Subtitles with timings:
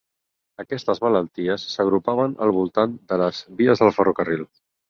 [0.63, 4.47] Aquestes malalties s'agrupaven al voltant de les vies del ferrocarril.